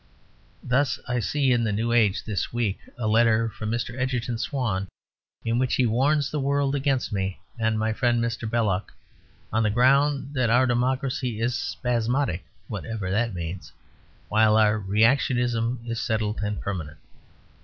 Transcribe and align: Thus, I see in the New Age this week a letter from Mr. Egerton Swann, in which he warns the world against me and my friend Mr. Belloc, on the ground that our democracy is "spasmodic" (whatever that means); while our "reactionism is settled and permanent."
Thus, 0.63 0.99
I 1.07 1.19
see 1.19 1.51
in 1.51 1.63
the 1.63 1.71
New 1.71 1.91
Age 1.91 2.23
this 2.23 2.51
week 2.51 2.79
a 2.97 3.05
letter 3.07 3.47
from 3.49 3.69
Mr. 3.69 3.95
Egerton 3.95 4.39
Swann, 4.39 4.87
in 5.45 5.59
which 5.59 5.75
he 5.75 5.85
warns 5.85 6.31
the 6.31 6.39
world 6.39 6.73
against 6.73 7.13
me 7.13 7.39
and 7.59 7.77
my 7.77 7.93
friend 7.93 8.19
Mr. 8.19 8.49
Belloc, 8.49 8.91
on 9.53 9.61
the 9.61 9.69
ground 9.69 10.33
that 10.33 10.49
our 10.49 10.65
democracy 10.65 11.39
is 11.39 11.55
"spasmodic" 11.55 12.43
(whatever 12.67 13.11
that 13.11 13.35
means); 13.35 13.71
while 14.27 14.57
our 14.57 14.79
"reactionism 14.79 15.85
is 15.87 16.01
settled 16.01 16.41
and 16.41 16.59
permanent." 16.61 16.97